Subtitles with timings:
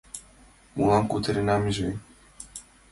[0.75, 1.87] Молан кутыренамже?